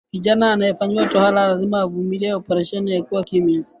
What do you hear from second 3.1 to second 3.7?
kimya